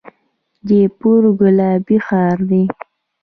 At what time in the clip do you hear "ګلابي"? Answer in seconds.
1.39-1.97